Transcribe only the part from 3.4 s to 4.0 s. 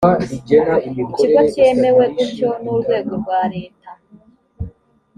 leta